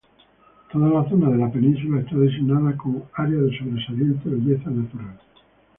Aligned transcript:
Toda 0.71 0.89
la 0.89 1.07
zona 1.07 1.29
de 1.29 1.37
la 1.37 1.51
península 1.51 1.99
está 1.99 2.15
designada 2.15 2.75
como 2.75 3.07
Área 3.13 3.39
de 3.39 3.55
Sobresaliente 3.55 4.29
Belleza 4.29 4.71
Natural. 4.71 5.19